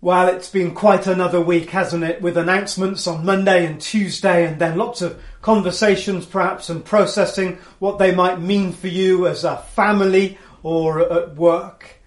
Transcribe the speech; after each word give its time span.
Well, 0.00 0.28
it's 0.28 0.48
been 0.48 0.76
quite 0.76 1.08
another 1.08 1.40
week, 1.40 1.70
hasn't 1.70 2.04
it? 2.04 2.22
With 2.22 2.36
announcements 2.36 3.08
on 3.08 3.26
Monday 3.26 3.66
and 3.66 3.80
Tuesday, 3.80 4.46
and 4.46 4.60
then 4.60 4.78
lots 4.78 5.02
of 5.02 5.20
conversations, 5.42 6.24
perhaps, 6.24 6.70
and 6.70 6.84
processing 6.84 7.58
what 7.80 7.98
they 7.98 8.14
might 8.14 8.40
mean 8.40 8.70
for 8.70 8.86
you 8.86 9.26
as 9.26 9.42
a 9.42 9.56
family 9.56 10.38
or 10.62 11.00
at 11.00 11.34
work. 11.34 12.00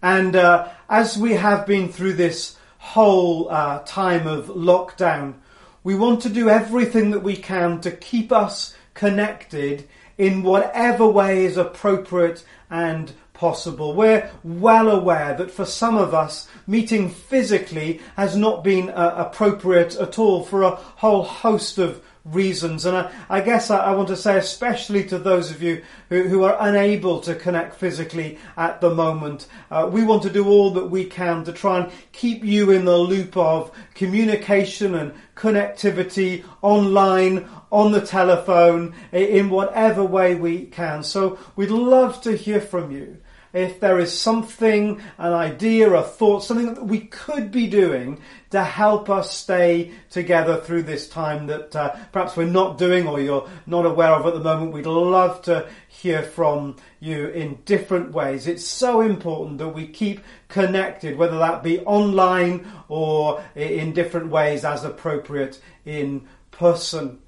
And 0.00 0.36
uh, 0.36 0.68
as 0.88 1.18
we 1.18 1.32
have 1.32 1.66
been 1.66 1.88
through 1.88 2.12
this 2.12 2.56
whole 2.78 3.50
uh, 3.50 3.80
time 3.80 4.28
of 4.28 4.46
lockdown, 4.46 5.34
we 5.82 5.96
want 5.96 6.22
to 6.22 6.28
do 6.28 6.48
everything 6.48 7.10
that 7.10 7.24
we 7.24 7.34
can 7.34 7.80
to 7.80 7.90
keep 7.90 8.30
us 8.30 8.72
connected 8.94 9.88
in 10.16 10.44
whatever 10.44 11.08
way 11.08 11.44
is 11.44 11.56
appropriate 11.56 12.44
and 12.70 13.12
possible. 13.42 13.92
We're 13.92 14.30
well 14.44 14.88
aware 14.88 15.34
that 15.34 15.50
for 15.50 15.64
some 15.64 15.96
of 15.96 16.14
us, 16.14 16.46
meeting 16.68 17.10
physically 17.10 18.00
has 18.14 18.36
not 18.36 18.62
been 18.62 18.88
uh, 18.88 19.14
appropriate 19.16 19.96
at 19.96 20.16
all 20.16 20.44
for 20.44 20.62
a 20.62 20.76
whole 20.76 21.24
host 21.24 21.76
of 21.76 22.00
reasons. 22.24 22.86
And 22.86 22.96
I, 22.96 23.10
I 23.28 23.40
guess 23.40 23.68
I, 23.68 23.78
I, 23.78 23.96
want 23.96 24.06
to 24.10 24.16
say, 24.16 24.38
especially 24.38 25.02
to 25.06 25.18
those 25.18 25.50
of 25.50 25.60
you 25.60 25.82
who, 26.08 26.28
who 26.28 26.44
are 26.44 26.56
unable 26.60 27.18
to 27.22 27.34
connect 27.34 27.74
physically 27.74 28.38
at 28.56 28.80
the 28.80 28.94
moment, 28.94 29.48
uh, 29.72 29.90
we 29.92 30.04
want 30.04 30.22
to 30.22 30.30
do 30.30 30.46
all 30.46 30.70
that 30.74 30.86
we 30.86 31.04
can 31.04 31.42
to 31.42 31.52
try 31.52 31.80
and 31.80 31.90
keep 32.12 32.44
you 32.44 32.70
in 32.70 32.84
the 32.84 32.96
loop 32.96 33.36
of 33.36 33.72
communication 33.94 34.94
and 34.94 35.14
connectivity 35.34 36.44
online, 36.62 37.48
on 37.72 37.90
the 37.90 38.06
telephone, 38.06 38.94
in 39.10 39.50
whatever 39.50 40.04
way 40.04 40.36
we 40.36 40.66
can. 40.66 41.02
So 41.02 41.40
we'd 41.56 41.70
love 41.70 42.20
to 42.22 42.36
hear 42.36 42.60
from 42.60 42.92
you 42.92 43.16
if 43.52 43.80
there 43.80 43.98
is 43.98 44.16
something, 44.16 45.00
an 45.18 45.32
idea, 45.32 45.90
a 45.90 46.02
thought, 46.02 46.42
something 46.42 46.74
that 46.74 46.86
we 46.86 47.00
could 47.00 47.50
be 47.50 47.66
doing 47.66 48.20
to 48.50 48.62
help 48.62 49.10
us 49.10 49.34
stay 49.34 49.92
together 50.10 50.60
through 50.60 50.82
this 50.82 51.08
time 51.08 51.46
that 51.46 51.74
uh, 51.76 51.94
perhaps 52.12 52.36
we're 52.36 52.46
not 52.46 52.78
doing 52.78 53.06
or 53.06 53.20
you're 53.20 53.48
not 53.66 53.86
aware 53.86 54.10
of 54.10 54.26
at 54.26 54.34
the 54.34 54.40
moment, 54.40 54.72
we'd 54.72 54.86
love 54.86 55.42
to 55.42 55.68
hear 55.88 56.22
from 56.22 56.76
you 57.00 57.28
in 57.28 57.58
different 57.64 58.12
ways. 58.12 58.46
It's 58.46 58.66
so 58.66 59.00
important 59.00 59.58
that 59.58 59.68
we 59.68 59.86
keep 59.86 60.20
connected, 60.48 61.16
whether 61.16 61.38
that 61.38 61.62
be 61.62 61.80
online 61.80 62.66
or 62.88 63.42
in 63.54 63.92
different 63.92 64.30
ways 64.30 64.64
as 64.64 64.84
appropriate 64.84 65.60
in 65.84 66.26
person. 66.50 67.18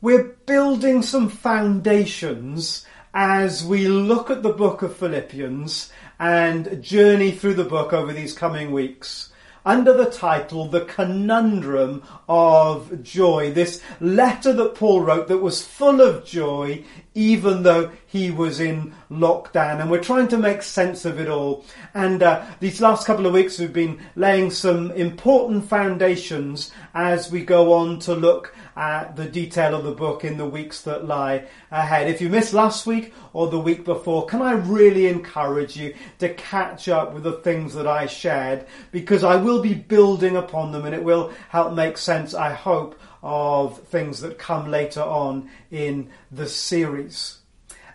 We're 0.00 0.36
building 0.46 1.02
some 1.02 1.28
foundations 1.28 2.86
as 3.18 3.64
we 3.64 3.88
look 3.88 4.28
at 4.28 4.42
the 4.42 4.52
book 4.52 4.82
of 4.82 4.94
Philippians 4.94 5.90
and 6.18 6.82
journey 6.82 7.30
through 7.30 7.54
the 7.54 7.64
book 7.64 7.94
over 7.94 8.12
these 8.12 8.36
coming 8.36 8.72
weeks 8.72 9.32
under 9.64 9.94
the 9.94 10.10
title 10.10 10.66
The 10.66 10.82
Conundrum 10.84 12.02
of 12.28 13.02
Joy. 13.02 13.52
This 13.52 13.82
letter 14.00 14.52
that 14.52 14.74
Paul 14.74 15.00
wrote 15.00 15.28
that 15.28 15.38
was 15.38 15.64
full 15.64 16.02
of 16.02 16.26
joy 16.26 16.84
even 17.16 17.62
though 17.62 17.90
he 18.06 18.30
was 18.30 18.60
in 18.60 18.94
lockdown. 19.10 19.80
And 19.80 19.90
we're 19.90 20.02
trying 20.02 20.28
to 20.28 20.36
make 20.36 20.62
sense 20.62 21.06
of 21.06 21.18
it 21.18 21.28
all. 21.28 21.64
And 21.94 22.22
uh, 22.22 22.44
these 22.60 22.80
last 22.80 23.06
couple 23.06 23.26
of 23.26 23.32
weeks 23.32 23.58
we've 23.58 23.72
been 23.72 23.98
laying 24.14 24.50
some 24.50 24.90
important 24.92 25.66
foundations 25.66 26.70
as 26.94 27.32
we 27.32 27.42
go 27.42 27.72
on 27.72 27.98
to 28.00 28.14
look 28.14 28.54
at 28.76 29.16
the 29.16 29.24
detail 29.24 29.74
of 29.74 29.84
the 29.84 29.92
book 29.92 30.24
in 30.24 30.36
the 30.36 30.44
weeks 30.44 30.82
that 30.82 31.06
lie 31.06 31.46
ahead. 31.70 32.08
If 32.08 32.20
you 32.20 32.28
missed 32.28 32.52
last 32.52 32.86
week 32.86 33.14
or 33.32 33.48
the 33.48 33.58
week 33.58 33.86
before, 33.86 34.26
can 34.26 34.42
I 34.42 34.52
really 34.52 35.06
encourage 35.06 35.74
you 35.74 35.94
to 36.18 36.34
catch 36.34 36.86
up 36.86 37.14
with 37.14 37.22
the 37.22 37.32
things 37.32 37.72
that 37.72 37.86
I 37.86 38.04
shared 38.04 38.66
because 38.92 39.24
I 39.24 39.36
will 39.36 39.62
be 39.62 39.72
building 39.72 40.36
upon 40.36 40.70
them 40.70 40.84
and 40.84 40.94
it 40.94 41.02
will 41.02 41.32
help 41.48 41.72
make 41.72 41.96
sense, 41.96 42.34
I 42.34 42.52
hope, 42.52 43.00
of 43.26 43.80
things 43.88 44.20
that 44.20 44.38
come 44.38 44.70
later 44.70 45.02
on 45.02 45.50
in 45.70 46.08
the 46.30 46.46
series. 46.46 47.38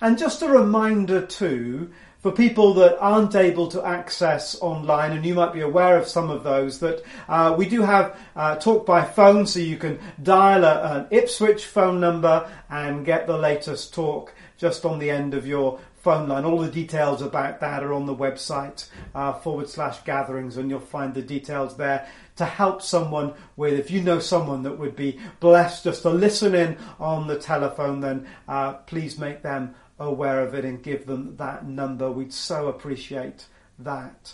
And 0.02 0.18
just 0.18 0.42
a 0.42 0.48
reminder 0.48 1.26
too, 1.26 1.92
for 2.22 2.32
people 2.32 2.74
that 2.76 3.00
aren't 3.00 3.36
able 3.36 3.68
to 3.70 3.84
access 3.84 4.60
online, 4.62 5.14
and 5.14 5.26
you 5.26 5.34
might 5.34 5.54
be 5.54 5.62
aware 5.62 5.98
of 5.98 6.08
some 6.08 6.30
of 6.30 6.44
those, 6.44 6.80
that 6.80 7.02
uh, 7.30 7.56
we 7.58 7.68
do 7.68 7.82
have 7.82 8.16
uh, 8.36 8.56
talk 8.58 8.86
by 8.86 9.04
phone, 9.04 9.48
so 9.48 9.60
you 9.60 9.78
can 9.78 9.98
dial 10.22 10.64
a, 10.64 10.98
an 10.98 11.08
Ipswich 11.10 11.66
phone 11.66 12.00
number 12.00 12.52
and 12.70 13.06
get 13.06 13.26
the 13.26 13.38
latest 13.38 13.94
talk 13.94 14.34
just 14.58 14.86
on 14.86 15.00
the 15.00 15.10
end 15.10 15.34
of 15.34 15.48
your 15.48 15.80
phone 16.04 16.28
line. 16.28 16.46
All 16.46 16.60
the 16.60 16.70
details 16.70 17.22
about 17.22 17.60
that 17.62 17.84
are 17.84 17.94
on 17.94 18.06
the 18.06 18.16
website 18.16 18.88
uh, 19.16 19.34
forward 19.34 19.70
slash 19.70 20.04
gatherings, 20.04 20.58
and 20.58 20.70
you'll 20.70 20.80
find 20.80 21.14
the 21.14 21.22
details 21.22 21.78
there 21.78 22.08
to 22.42 22.46
help 22.46 22.82
someone 22.82 23.36
with. 23.56 23.80
If 23.80 23.92
you 23.92 24.02
know 24.02 24.18
someone 24.18 24.64
that 24.64 24.80
would 24.80 24.96
be 24.96 25.20
blessed 25.40 25.84
just 25.84 26.02
to 26.02 26.10
listen 26.10 26.56
in 26.56 26.76
on 27.00 27.28
the 27.28 27.38
telephone, 27.38 28.00
then 28.00 28.28
uh, 28.48 28.74
please 28.74 29.20
make 29.20 29.44
them 29.44 29.76
aware 30.00 30.42
of 30.42 30.56
it 30.56 30.66
and 30.66 30.82
give 30.82 31.06
them 31.06 31.38
that 31.38 31.68
number. 31.68 32.12
We'd 32.12 32.34
so 32.34 32.68
appreciate 32.68 33.46
that. 33.78 34.34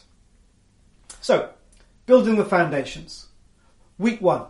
So, 1.19 1.49
building 2.05 2.37
the 2.37 2.45
foundations. 2.45 3.27
Week 3.97 4.21
one, 4.21 4.45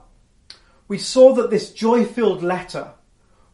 we 0.87 0.99
saw 0.99 1.33
that 1.33 1.49
this 1.49 1.73
joy 1.73 2.05
filled 2.05 2.43
letter 2.43 2.91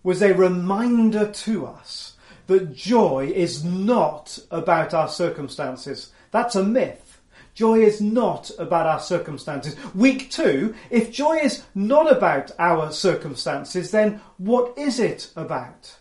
was 0.04 0.22
a 0.22 0.34
reminder 0.34 1.32
to 1.32 1.66
us 1.66 2.18
that 2.48 2.76
joy 2.76 3.32
is 3.34 3.64
not 3.64 4.38
about 4.52 4.94
our 4.94 5.08
circumstances. 5.08 6.12
That's 6.32 6.56
a 6.56 6.64
myth. 6.64 7.13
Joy 7.54 7.82
is 7.82 8.02
not 8.02 8.50
about 8.58 8.88
our 8.88 9.00
circumstances. 9.00 9.76
Week 9.94 10.32
two, 10.32 10.74
if 10.90 11.12
joy 11.12 11.38
is 11.38 11.64
not 11.76 12.12
about 12.12 12.52
our 12.58 12.92
circumstances, 12.92 13.92
then 13.92 14.22
what 14.38 14.78
is 14.78 15.00
it 15.00 15.32
about? 15.36 15.98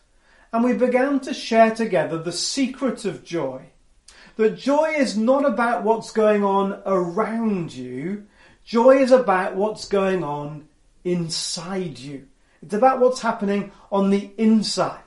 and 0.52 0.62
we 0.62 0.74
began 0.74 1.18
to 1.20 1.32
share 1.32 1.74
together 1.74 2.18
the 2.18 2.32
secret 2.32 3.04
of 3.04 3.24
joy. 3.24 3.62
That 4.36 4.56
joy 4.56 4.94
is 4.96 5.16
not 5.16 5.44
about 5.44 5.82
what's 5.82 6.10
going 6.10 6.44
on 6.44 6.82
around 6.84 7.72
you, 7.72 8.26
joy 8.64 8.98
is 8.98 9.12
about 9.12 9.56
what's 9.56 9.88
going 9.88 10.22
on 10.22 10.68
inside 11.04 11.98
you. 11.98 12.28
It's 12.62 12.74
about 12.74 13.00
what's 13.00 13.22
happening 13.22 13.72
on 13.90 14.10
the 14.10 14.30
inside. 14.38 15.00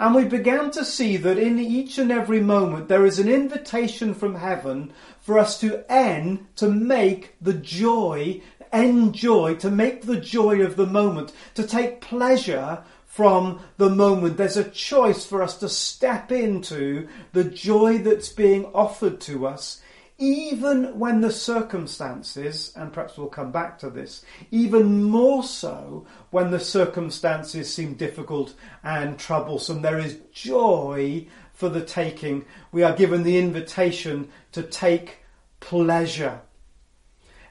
And 0.00 0.14
we 0.14 0.24
began 0.24 0.70
to 0.70 0.84
see 0.84 1.18
that 1.18 1.36
in 1.36 1.58
each 1.58 1.98
and 1.98 2.10
every 2.10 2.40
moment 2.40 2.88
there 2.88 3.04
is 3.04 3.18
an 3.18 3.28
invitation 3.28 4.14
from 4.14 4.36
heaven 4.36 4.94
for 5.20 5.38
us 5.38 5.60
to 5.60 5.84
end, 5.92 6.46
to 6.56 6.70
make 6.70 7.34
the 7.38 7.52
joy, 7.52 8.40
enjoy, 8.72 9.56
to 9.56 9.70
make 9.70 10.06
the 10.06 10.18
joy 10.18 10.62
of 10.62 10.76
the 10.76 10.86
moment, 10.86 11.34
to 11.54 11.66
take 11.66 12.00
pleasure 12.00 12.82
from 13.04 13.60
the 13.76 13.90
moment. 13.90 14.38
There's 14.38 14.56
a 14.56 14.70
choice 14.70 15.26
for 15.26 15.42
us 15.42 15.58
to 15.58 15.68
step 15.68 16.32
into 16.32 17.06
the 17.34 17.44
joy 17.44 17.98
that's 17.98 18.30
being 18.30 18.64
offered 18.72 19.20
to 19.22 19.46
us, 19.46 19.82
even 20.20 20.98
when 20.98 21.22
the 21.22 21.32
circumstances, 21.32 22.72
and 22.76 22.92
perhaps 22.92 23.16
we'll 23.16 23.26
come 23.26 23.50
back 23.50 23.78
to 23.78 23.88
this, 23.88 24.22
even 24.50 25.02
more 25.02 25.42
so 25.42 26.06
when 26.30 26.50
the 26.50 26.60
circumstances 26.60 27.72
seem 27.72 27.94
difficult 27.94 28.54
and 28.84 29.18
troublesome. 29.18 29.80
There 29.80 29.98
is 29.98 30.20
joy 30.30 31.26
for 31.54 31.70
the 31.70 31.80
taking. 31.80 32.44
We 32.70 32.82
are 32.82 32.94
given 32.94 33.22
the 33.22 33.38
invitation 33.38 34.28
to 34.52 34.62
take 34.62 35.18
pleasure. 35.58 36.42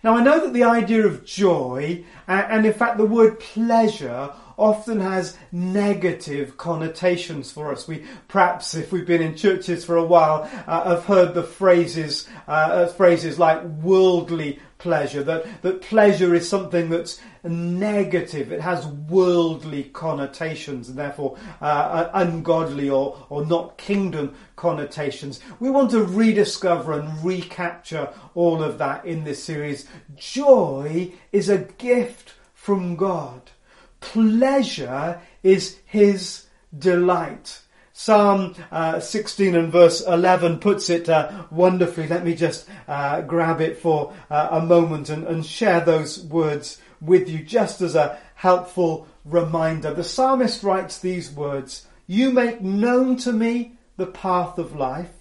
Now, 0.04 0.16
I 0.16 0.24
know 0.24 0.40
that 0.40 0.54
the 0.54 0.64
idea 0.64 1.06
of 1.06 1.26
joy, 1.26 2.06
and 2.28 2.66
in 2.66 2.74
fact 2.74 2.98
the 2.98 3.06
word 3.06 3.40
pleasure, 3.40 4.32
often 4.60 5.00
has 5.00 5.38
negative 5.52 6.58
connotations 6.58 7.52
for 7.52 7.72
us. 7.72 7.88
We 7.88 8.04
perhaps, 8.28 8.76
if 8.76 8.92
we've 8.92 9.08
been 9.08 9.22
in 9.22 9.36
churches 9.36 9.86
for 9.86 9.96
a 9.96 10.04
while, 10.04 10.50
uh, 10.68 10.96
have 10.96 11.06
heard 11.06 11.34
the 11.34 11.44
phrases 11.44 12.28
uh, 12.48 12.88
phrases 12.88 13.40
like 13.40 13.64
worldly 13.64 14.60
pleasure. 14.78 15.24
That 15.24 15.62
that 15.62 15.82
pleasure 15.82 16.36
is 16.36 16.48
something 16.48 16.90
that's 16.90 17.22
negative. 17.44 18.52
It 18.52 18.62
has 18.62 18.86
worldly 18.86 19.84
connotations 19.86 20.90
and 20.90 20.98
therefore 20.98 21.38
uh, 21.62 22.10
ungodly 22.14 22.90
or 22.90 23.26
or 23.30 23.46
not 23.46 23.78
kingdom 23.78 24.36
connotations. 24.56 25.40
We 25.60 25.70
want 25.70 25.92
to 25.92 26.04
rediscover 26.04 26.94
and 26.94 27.24
recapture 27.24 28.10
all 28.36 28.62
of 28.62 28.78
that 28.80 29.06
in 29.06 29.24
this 29.24 29.42
series. 29.44 29.88
Joy 30.16 31.14
is 31.32 31.48
a 31.48 31.60
gift 31.60 32.34
from 32.54 32.98
God. 32.98 33.52
Pleasure 34.00 35.22
is 35.44 35.78
His 35.86 36.46
delight. 36.78 37.62
Psalm 37.94 38.56
uh, 38.72 38.98
16 38.98 39.56
and 39.58 39.74
verse 39.74 40.00
11 40.08 40.60
puts 40.60 40.90
it 40.90 41.10
uh, 41.10 41.44
wonderfully. 41.52 42.08
Let 42.08 42.24
me 42.24 42.34
just 42.34 42.66
uh, 42.88 43.20
grab 43.22 43.60
it 43.60 43.78
for 43.78 44.14
uh, 44.30 44.48
a 44.52 44.62
moment 44.62 45.10
and, 45.10 45.28
and 45.28 45.46
share 45.46 45.82
those 45.82 46.24
words 46.24 46.82
with 47.02 47.30
you 47.30 47.44
just 47.44 47.82
as 47.82 47.96
a 47.96 48.18
helpful 48.36 49.06
reminder. 49.26 49.94
The 49.94 50.06
psalmist 50.06 50.64
writes 50.64 51.00
these 51.00 51.30
words 51.30 51.88
You 52.08 52.32
make 52.32 52.62
known 52.62 53.18
to 53.18 53.34
me 53.34 53.74
the 53.98 54.08
path 54.08 54.58
of 54.58 54.76
life. 54.76 55.12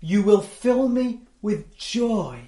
You 0.00 0.22
will 0.22 0.42
fill 0.42 0.88
me 0.88 1.22
with 1.40 1.76
joy 1.76 2.40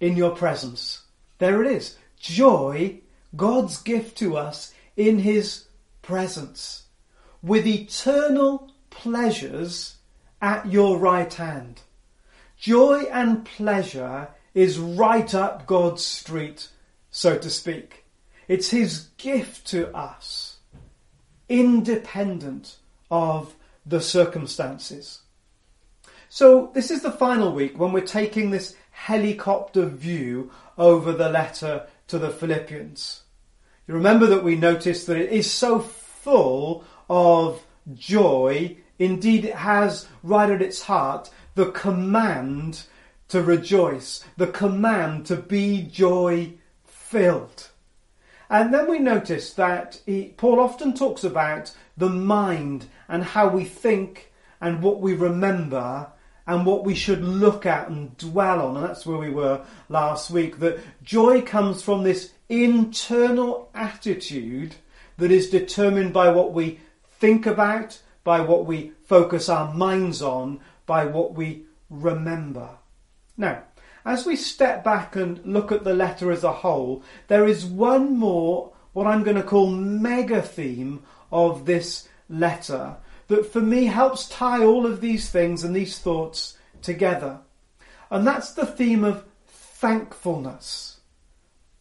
in 0.00 0.16
your 0.16 0.36
presence. 0.36 1.02
There 1.38 1.64
it 1.64 1.72
is. 1.72 1.96
Joy, 2.18 3.00
God's 3.34 3.78
gift 3.82 4.18
to 4.18 4.36
us 4.36 4.74
in 4.96 5.20
his 5.20 5.66
presence, 6.02 6.84
with 7.42 7.66
eternal 7.66 8.70
pleasures 8.90 9.96
at 10.40 10.70
your 10.70 10.98
right 10.98 11.32
hand. 11.32 11.80
Joy 12.58 13.04
and 13.10 13.44
pleasure 13.44 14.28
is 14.54 14.78
right 14.78 15.34
up 15.34 15.66
God's 15.66 16.04
street, 16.04 16.68
so 17.10 17.38
to 17.38 17.48
speak. 17.48 18.04
It's 18.48 18.70
his 18.70 19.08
gift 19.16 19.66
to 19.68 19.94
us, 19.96 20.58
independent 21.48 22.76
of 23.10 23.54
the 23.86 24.00
circumstances. 24.00 25.20
So 26.28 26.70
this 26.74 26.90
is 26.90 27.02
the 27.02 27.12
final 27.12 27.52
week 27.52 27.78
when 27.78 27.92
we're 27.92 28.00
taking 28.00 28.50
this 28.50 28.76
helicopter 28.90 29.86
view 29.86 30.50
over 30.78 31.12
the 31.12 31.28
letter 31.28 31.86
to 32.08 32.18
the 32.18 32.30
Philippians. 32.30 33.21
You 33.86 33.94
remember 33.94 34.26
that 34.26 34.44
we 34.44 34.56
noticed 34.56 35.06
that 35.08 35.16
it 35.16 35.32
is 35.32 35.50
so 35.50 35.80
full 35.80 36.84
of 37.10 37.64
joy. 37.94 38.76
Indeed, 38.98 39.46
it 39.46 39.56
has 39.56 40.06
right 40.22 40.50
at 40.50 40.62
its 40.62 40.82
heart 40.82 41.30
the 41.54 41.70
command 41.72 42.84
to 43.28 43.42
rejoice, 43.42 44.24
the 44.36 44.46
command 44.46 45.26
to 45.26 45.36
be 45.36 45.82
joy 45.82 46.52
filled. 46.84 47.70
And 48.48 48.72
then 48.72 48.88
we 48.88 48.98
notice 48.98 49.54
that 49.54 50.00
he, 50.04 50.34
Paul 50.36 50.60
often 50.60 50.94
talks 50.94 51.24
about 51.24 51.74
the 51.96 52.10
mind 52.10 52.86
and 53.08 53.24
how 53.24 53.48
we 53.48 53.64
think 53.64 54.32
and 54.60 54.82
what 54.82 55.00
we 55.00 55.14
remember 55.14 56.08
and 56.46 56.66
what 56.66 56.84
we 56.84 56.94
should 56.94 57.22
look 57.22 57.66
at 57.66 57.88
and 57.88 58.16
dwell 58.16 58.60
on. 58.60 58.76
And 58.76 58.84
that's 58.84 59.06
where 59.06 59.18
we 59.18 59.30
were 59.30 59.64
last 59.88 60.30
week. 60.30 60.58
That 60.58 60.78
joy 61.02 61.40
comes 61.40 61.82
from 61.82 62.02
this 62.02 62.32
internal 62.52 63.70
attitude 63.74 64.74
that 65.16 65.30
is 65.30 65.50
determined 65.50 66.12
by 66.12 66.28
what 66.28 66.52
we 66.52 66.80
think 67.18 67.46
about, 67.46 68.00
by 68.24 68.40
what 68.40 68.66
we 68.66 68.92
focus 69.04 69.48
our 69.48 69.72
minds 69.72 70.20
on, 70.20 70.60
by 70.84 71.06
what 71.06 71.34
we 71.34 71.64
remember. 71.88 72.68
Now, 73.36 73.62
as 74.04 74.26
we 74.26 74.36
step 74.36 74.84
back 74.84 75.16
and 75.16 75.40
look 75.46 75.72
at 75.72 75.84
the 75.84 75.94
letter 75.94 76.30
as 76.30 76.44
a 76.44 76.52
whole, 76.52 77.02
there 77.28 77.46
is 77.46 77.64
one 77.64 78.16
more, 78.16 78.72
what 78.92 79.06
I'm 79.06 79.22
going 79.22 79.36
to 79.36 79.42
call 79.42 79.68
mega 79.70 80.42
theme 80.42 81.02
of 81.30 81.64
this 81.64 82.08
letter 82.28 82.96
that 83.28 83.46
for 83.46 83.60
me 83.60 83.86
helps 83.86 84.28
tie 84.28 84.64
all 84.64 84.84
of 84.84 85.00
these 85.00 85.30
things 85.30 85.64
and 85.64 85.74
these 85.74 85.98
thoughts 85.98 86.58
together. 86.82 87.38
And 88.10 88.26
that's 88.26 88.52
the 88.52 88.66
theme 88.66 89.04
of 89.04 89.24
thankfulness. 89.46 90.91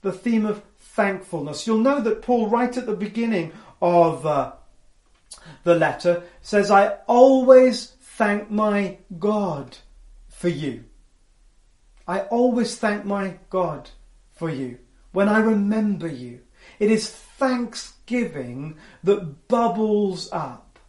The 0.02 0.12
theme 0.12 0.46
of 0.46 0.64
thankfulness. 0.80 1.66
You'll 1.66 1.78
know 1.78 2.02
that 2.02 2.22
Paul, 2.22 2.50
right 2.50 2.76
at 2.76 2.86
the 2.86 2.96
beginning 2.96 3.54
of 3.82 4.26
uh, 4.26 4.54
the 5.64 5.76
letter, 5.76 6.24
says, 6.42 6.70
I 6.72 6.98
always 7.08 7.94
thank 8.02 8.50
my 8.52 8.98
God 9.18 9.78
for 10.28 10.50
you. 10.50 10.86
I 12.08 12.22
always 12.22 12.76
thank 12.76 13.06
my 13.06 13.38
God 13.50 13.90
for 14.34 14.50
you 14.50 14.80
when 15.12 15.30
I 15.30 15.40
remember 15.40 16.08
you. 16.08 16.42
It 16.80 16.92
is 16.92 17.10
thanksgiving 17.10 18.78
that 19.04 19.48
bubbles 19.48 20.30
up. 20.32 20.80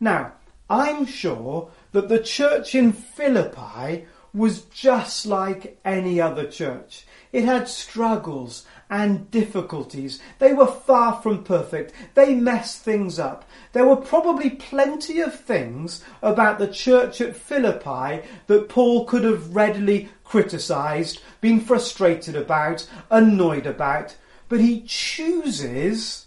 Now, 0.00 0.32
I'm 0.68 1.06
sure 1.06 1.70
that 1.92 2.08
the 2.08 2.20
church 2.20 2.74
in 2.74 2.92
Philippi 2.92 4.06
was 4.34 4.62
just 4.62 5.26
like 5.26 5.80
any 5.84 6.20
other 6.20 6.46
church. 6.46 7.06
It 7.32 7.44
had 7.44 7.68
struggles 7.68 8.66
and 8.88 9.30
difficulties. 9.30 10.20
They 10.38 10.52
were 10.54 10.66
far 10.66 11.20
from 11.20 11.44
perfect. 11.44 11.92
They 12.14 12.34
messed 12.34 12.82
things 12.82 13.18
up. 13.18 13.44
There 13.72 13.86
were 13.86 13.96
probably 13.96 14.50
plenty 14.50 15.20
of 15.20 15.38
things 15.38 16.02
about 16.22 16.58
the 16.58 16.68
church 16.68 17.20
at 17.20 17.36
Philippi 17.36 18.26
that 18.46 18.68
Paul 18.68 19.04
could 19.04 19.24
have 19.24 19.54
readily 19.54 20.08
criticised, 20.24 21.20
been 21.40 21.60
frustrated 21.60 22.34
about, 22.34 22.86
annoyed 23.10 23.66
about, 23.66 24.16
but 24.48 24.60
he 24.60 24.82
chooses 24.82 26.26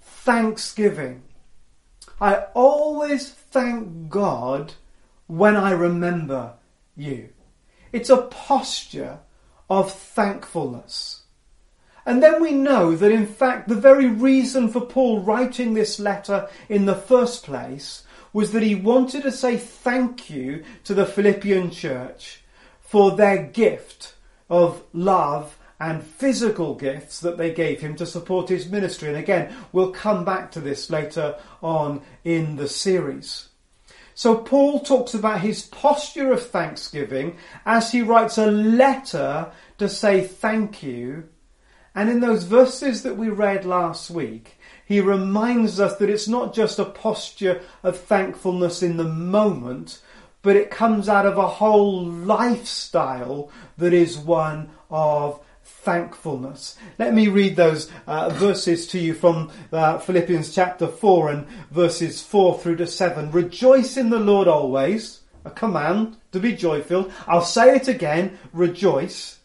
thanksgiving. 0.00 1.22
I 2.20 2.44
always 2.54 3.30
thank 3.30 4.10
God 4.10 4.74
when 5.26 5.56
I 5.56 5.72
remember 5.72 6.54
you. 6.94 7.30
It's 7.92 8.10
a 8.10 8.18
posture 8.22 9.18
of 9.72 9.90
thankfulness. 9.90 11.22
And 12.04 12.22
then 12.22 12.42
we 12.42 12.52
know 12.52 12.94
that 12.94 13.10
in 13.10 13.26
fact 13.26 13.68
the 13.68 13.74
very 13.74 14.06
reason 14.06 14.68
for 14.68 14.82
Paul 14.82 15.20
writing 15.20 15.72
this 15.72 15.98
letter 15.98 16.50
in 16.68 16.84
the 16.84 16.94
first 16.94 17.42
place 17.44 18.02
was 18.34 18.52
that 18.52 18.62
he 18.62 18.74
wanted 18.74 19.22
to 19.22 19.32
say 19.32 19.56
thank 19.56 20.28
you 20.28 20.62
to 20.84 20.92
the 20.92 21.06
Philippian 21.06 21.70
church 21.70 22.42
for 22.80 23.12
their 23.12 23.44
gift 23.44 24.14
of 24.50 24.82
love 24.92 25.58
and 25.80 26.02
physical 26.02 26.74
gifts 26.74 27.20
that 27.20 27.38
they 27.38 27.50
gave 27.50 27.80
him 27.80 27.96
to 27.96 28.04
support 28.04 28.50
his 28.50 28.68
ministry. 28.68 29.08
And 29.08 29.16
again, 29.16 29.54
we'll 29.72 29.92
come 29.92 30.22
back 30.22 30.52
to 30.52 30.60
this 30.60 30.90
later 30.90 31.36
on 31.62 32.02
in 32.24 32.56
the 32.56 32.68
series. 32.68 33.48
So 34.22 34.36
Paul 34.36 34.78
talks 34.78 35.14
about 35.14 35.40
his 35.40 35.62
posture 35.62 36.32
of 36.32 36.46
thanksgiving 36.46 37.38
as 37.66 37.90
he 37.90 38.02
writes 38.02 38.38
a 38.38 38.46
letter 38.46 39.50
to 39.78 39.88
say 39.88 40.20
thank 40.22 40.80
you. 40.80 41.24
And 41.92 42.08
in 42.08 42.20
those 42.20 42.44
verses 42.44 43.02
that 43.02 43.16
we 43.16 43.30
read 43.30 43.64
last 43.64 44.12
week, 44.12 44.60
he 44.86 45.00
reminds 45.00 45.80
us 45.80 45.96
that 45.96 46.08
it's 46.08 46.28
not 46.28 46.54
just 46.54 46.78
a 46.78 46.84
posture 46.84 47.62
of 47.82 47.98
thankfulness 47.98 48.80
in 48.80 48.96
the 48.96 49.08
moment, 49.08 50.00
but 50.42 50.54
it 50.54 50.70
comes 50.70 51.08
out 51.08 51.26
of 51.26 51.36
a 51.36 51.48
whole 51.48 52.04
lifestyle 52.06 53.50
that 53.76 53.92
is 53.92 54.16
one 54.16 54.70
of 54.88 55.40
thankfulness. 55.82 56.76
Let 56.98 57.12
me 57.12 57.26
read 57.26 57.56
those 57.56 57.90
uh, 58.06 58.28
verses 58.30 58.86
to 58.88 58.98
you 58.98 59.14
from 59.14 59.50
uh, 59.72 59.98
Philippians 59.98 60.54
chapter 60.54 60.86
4 60.86 61.30
and 61.30 61.46
verses 61.70 62.22
4 62.22 62.58
through 62.58 62.76
to 62.76 62.86
7. 62.86 63.32
Rejoice 63.32 63.96
in 63.96 64.10
the 64.10 64.20
Lord 64.20 64.46
always, 64.46 65.20
a 65.44 65.50
command 65.50 66.18
to 66.30 66.38
be 66.38 66.54
joyful. 66.54 67.10
I'll 67.26 67.42
say 67.42 67.74
it 67.74 67.88
again, 67.88 68.38
rejoice. 68.52 69.40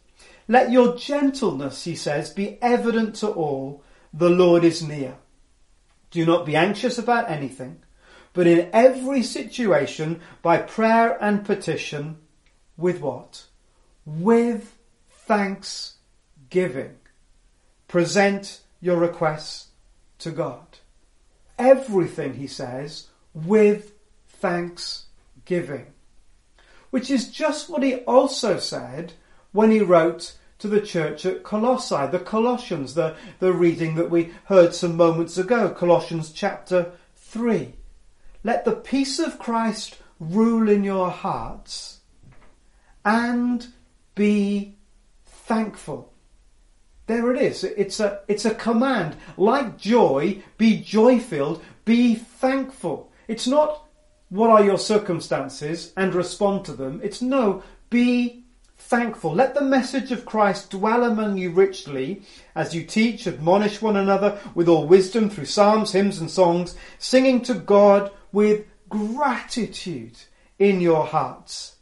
Let 0.48 0.72
your 0.72 0.96
gentleness, 0.96 1.86
he 1.86 1.96
says, 1.96 2.30
be 2.30 2.62
evident 2.62 3.16
to 3.16 3.30
all. 3.30 3.84
The 4.14 4.30
Lord 4.30 4.64
is 4.64 4.84
near. 4.84 5.16
Do 6.12 6.24
not 6.26 6.46
be 6.46 6.56
anxious 6.56 6.98
about 6.98 7.30
anything, 7.30 7.84
but 8.34 8.48
in 8.48 8.70
every 8.72 9.24
situation, 9.24 10.22
by 10.42 10.60
prayer 10.60 11.18
and 11.20 11.44
petition, 11.44 12.20
with 12.78 13.02
what? 13.02 13.46
With 14.06 14.74
thanks 15.10 15.97
giving. 16.50 16.96
Present 17.88 18.62
your 18.82 18.98
requests 18.98 19.68
to 20.20 20.32
God. 20.32 20.80
Everything, 21.58 22.36
he 22.36 22.48
says, 22.48 23.08
with 23.34 23.94
thanksgiving. 24.28 25.88
Which 26.90 27.10
is 27.10 27.30
just 27.30 27.70
what 27.70 27.84
he 27.84 27.96
also 28.02 28.60
said 28.60 29.14
when 29.52 29.72
he 29.72 29.80
wrote 29.80 30.38
to 30.60 30.68
the 30.68 30.82
church 30.82 31.26
at 31.26 31.44
Colossae, 31.44 32.08
the 32.12 32.20
Colossians, 32.20 32.94
the, 32.94 33.16
the 33.40 33.54
reading 33.54 33.96
that 33.96 34.10
we 34.10 34.34
heard 34.46 34.74
some 34.74 34.96
moments 34.96 35.38
ago, 35.38 35.70
Colossians 35.70 36.32
chapter 36.32 36.92
3. 37.16 37.74
Let 38.44 38.66
the 38.66 38.76
peace 38.76 39.20
of 39.20 39.40
Christ 39.40 39.98
rule 40.20 40.70
in 40.70 40.84
your 40.84 41.12
hearts 41.12 42.00
and 43.06 43.68
be 44.16 44.76
thankful. 45.26 46.12
There 47.08 47.34
it 47.34 47.42
is. 47.42 47.64
It's 47.64 48.00
a, 48.00 48.20
it's 48.28 48.46
a 48.46 48.54
command. 48.54 49.16
Like 49.38 49.78
joy, 49.78 50.44
be 50.58 50.82
joy 50.82 51.20
filled, 51.20 51.64
be 51.86 52.16
thankful. 52.16 53.12
It's 53.28 53.48
not 53.48 53.86
what 54.30 54.50
are 54.50 54.64
your 54.64 54.78
circumstances 54.78 55.94
and 55.96 56.14
respond 56.14 56.66
to 56.66 56.74
them. 56.74 57.00
It's 57.02 57.22
no, 57.22 57.64
be 57.90 58.44
thankful. 58.78 59.34
Let 59.34 59.56
the 59.56 59.62
message 59.62 60.12
of 60.12 60.26
Christ 60.26 60.72
dwell 60.72 61.06
among 61.06 61.38
you 61.38 61.50
richly 61.52 62.24
as 62.56 62.76
you 62.76 62.84
teach, 62.84 63.26
admonish 63.26 63.82
one 63.82 63.96
another 63.96 64.40
with 64.54 64.68
all 64.68 64.86
wisdom 64.86 65.30
through 65.30 65.46
psalms, 65.46 65.94
hymns, 65.94 66.20
and 66.20 66.30
songs, 66.30 66.76
singing 67.00 67.42
to 67.44 67.54
God 67.54 68.12
with 68.34 68.66
gratitude 68.90 70.18
in 70.60 70.82
your 70.82 71.06
hearts. 71.06 71.78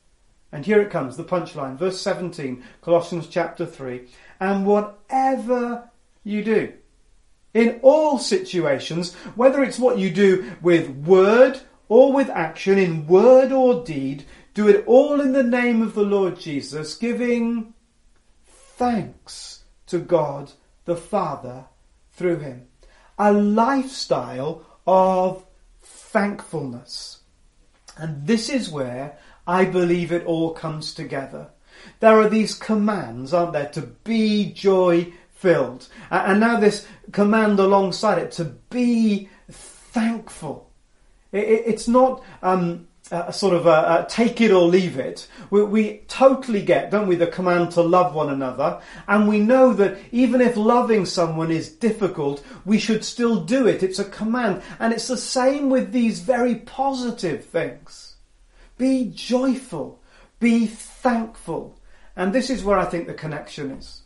And 0.52 0.66
here 0.66 0.82
it 0.82 0.90
comes, 0.90 1.18
the 1.18 1.24
punchline, 1.24 1.78
verse 1.78 2.00
17, 2.00 2.64
Colossians 2.82 3.28
chapter 3.28 3.66
3. 3.66 4.08
And 4.40 4.66
whatever 4.66 5.90
you 6.24 6.44
do, 6.44 6.74
in 7.54 7.80
all 7.82 8.20
situations, 8.20 9.14
whether 9.36 9.64
it's 9.64 9.80
what 9.80 9.98
you 9.98 10.10
do 10.10 10.52
with 10.62 10.90
word 10.90 11.62
or 11.88 12.12
with 12.12 12.30
action, 12.30 12.78
in 12.78 13.08
word 13.08 13.52
or 13.52 13.84
deed, 13.84 14.26
do 14.54 14.68
it 14.68 14.84
all 14.86 15.22
in 15.22 15.32
the 15.32 15.44
name 15.44 15.82
of 15.82 15.96
the 15.96 16.04
Lord 16.04 16.40
Jesus, 16.40 16.96
giving 16.96 17.74
thanks 18.46 19.64
to 19.88 20.00
God 20.00 20.52
the 20.86 20.96
Father 20.98 21.66
through 22.12 22.40
him. 22.40 22.68
A 23.18 23.32
lifestyle 23.32 24.66
of 24.86 25.46
thankfulness. 25.82 27.20
And 27.98 28.28
this 28.28 28.50
is 28.50 28.70
where 28.70 29.18
I 29.48 29.66
believe 29.66 30.12
it 30.12 30.26
all 30.26 30.54
comes 30.54 30.94
together. 30.94 31.52
There 32.06 32.22
are 32.22 32.30
these 32.30 32.54
commands, 32.54 33.34
aren't 33.34 33.54
there, 33.54 33.70
to 33.70 33.82
be 33.82 34.52
joy 34.52 35.12
filled. 35.34 35.88
And 36.12 36.40
now 36.40 36.60
this 36.60 36.86
command 37.12 37.58
alongside 37.58 38.20
it 38.20 38.32
to 38.34 38.46
be 38.70 39.28
thankful. 39.50 40.70
It's 41.32 41.88
not 41.88 42.24
um, 42.44 42.88
a 43.10 43.34
sort 43.34 43.56
of 43.56 43.66
a, 43.66 44.06
a, 44.06 44.06
take 44.08 44.40
it 44.40 44.52
or 44.52 44.68
leave 44.68 45.00
it. 45.00 45.28
We, 45.50 45.64
we 45.64 45.98
totally 46.08 46.62
get, 46.62 46.92
don't 46.92 47.08
we, 47.08 47.16
the 47.16 47.26
command 47.26 47.72
to 47.72 47.82
love 47.82 48.14
one 48.14 48.30
another. 48.30 48.84
And 49.08 49.28
we 49.28 49.40
know 49.40 49.74
that 49.74 49.98
even 50.12 50.42
if 50.42 50.56
loving 50.56 51.08
someone 51.08 51.50
is 51.50 51.72
difficult, 51.72 52.46
we 52.66 52.78
should 52.78 53.04
still 53.04 53.44
do 53.44 53.66
it. 53.68 53.82
It's 53.82 53.98
a 53.98 54.06
command. 54.06 54.62
And 54.78 54.94
it's 54.94 55.08
the 55.08 55.18
same 55.18 55.72
with 55.72 55.92
these 55.92 56.20
very 56.20 56.54
positive 56.54 57.46
things. 57.46 58.18
Be 58.78 59.06
joyful. 59.06 60.04
Be 60.40 60.68
thankful. 60.68 61.75
And 62.16 62.34
this 62.34 62.50
is 62.50 62.64
where 62.64 62.78
I 62.78 62.86
think 62.86 63.08
the 63.08 63.14
connection 63.14 63.72
is. 63.72 64.02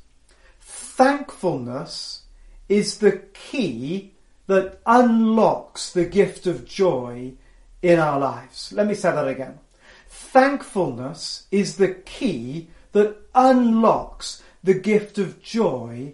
Thankfulness 0.59 2.23
is 2.67 2.97
the 2.97 3.23
key 3.33 4.13
that 4.47 4.79
unlocks 4.85 5.93
the 5.93 6.05
gift 6.05 6.47
of 6.47 6.65
joy 6.65 7.33
in 7.81 7.99
our 7.99 8.19
lives. 8.19 8.73
Let 8.73 8.87
me 8.87 8.95
say 8.95 9.11
that 9.11 9.27
again. 9.27 9.59
Thankfulness 10.07 11.45
is 11.51 11.77
the 11.77 11.93
key 11.93 12.69
that 12.91 13.15
unlocks 13.35 14.41
the 14.63 14.73
gift 14.73 15.17
of 15.17 15.41
joy 15.41 16.13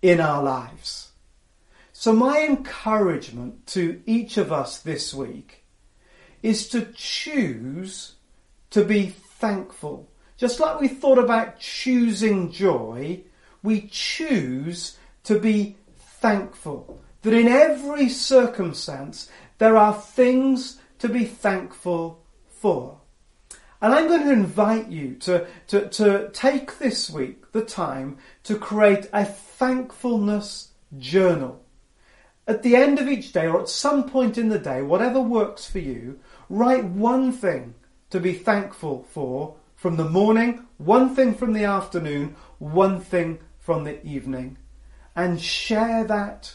in 0.00 0.20
our 0.20 0.42
lives. 0.42 1.10
So, 1.92 2.12
my 2.12 2.40
encouragement 2.40 3.66
to 3.68 4.02
each 4.06 4.36
of 4.36 4.52
us 4.52 4.80
this 4.80 5.12
week 5.12 5.64
is 6.42 6.68
to 6.68 6.86
choose 6.94 8.14
to 8.70 8.84
be 8.84 9.06
thankful. 9.06 10.08
Just 10.42 10.58
like 10.58 10.80
we 10.80 10.88
thought 10.88 11.20
about 11.20 11.60
choosing 11.60 12.50
joy, 12.50 13.20
we 13.62 13.82
choose 13.82 14.98
to 15.22 15.38
be 15.38 15.76
thankful 15.96 17.00
that 17.22 17.32
in 17.32 17.46
every 17.46 18.08
circumstance 18.08 19.30
there 19.58 19.76
are 19.76 19.94
things 19.94 20.80
to 20.98 21.08
be 21.08 21.26
thankful 21.26 22.24
for. 22.48 22.98
And 23.80 23.94
I'm 23.94 24.08
going 24.08 24.24
to 24.24 24.32
invite 24.32 24.88
you 24.88 25.14
to, 25.20 25.46
to, 25.68 25.88
to 25.90 26.30
take 26.32 26.80
this 26.80 27.08
week 27.08 27.52
the 27.52 27.64
time 27.64 28.18
to 28.42 28.58
create 28.58 29.08
a 29.12 29.24
thankfulness 29.24 30.72
journal. 30.98 31.62
At 32.48 32.64
the 32.64 32.74
end 32.74 32.98
of 32.98 33.06
each 33.06 33.32
day 33.32 33.46
or 33.46 33.60
at 33.60 33.68
some 33.68 34.10
point 34.10 34.36
in 34.36 34.48
the 34.48 34.58
day, 34.58 34.82
whatever 34.82 35.20
works 35.20 35.70
for 35.70 35.78
you, 35.78 36.18
write 36.48 36.84
one 36.84 37.30
thing 37.30 37.74
to 38.10 38.18
be 38.18 38.32
thankful 38.32 39.06
for 39.08 39.54
from 39.82 39.96
the 39.96 40.08
morning, 40.08 40.64
one 40.78 41.12
thing 41.12 41.34
from 41.34 41.52
the 41.52 41.64
afternoon, 41.64 42.36
one 42.60 43.00
thing 43.00 43.40
from 43.58 43.82
the 43.82 44.00
evening, 44.06 44.56
and 45.16 45.42
share 45.42 46.04
that 46.04 46.54